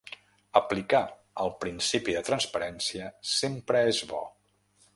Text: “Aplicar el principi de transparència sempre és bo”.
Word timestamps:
“Aplicar 0.59 1.01
el 1.43 1.51
principi 1.65 2.15
de 2.17 2.23
transparència 2.31 3.11
sempre 3.35 3.87
és 3.93 4.01
bo”. 4.15 4.23